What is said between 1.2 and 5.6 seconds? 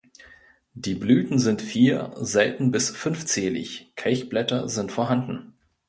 sind vier-, selten bis fünfzählig, Kelchblätter sind vorhanden.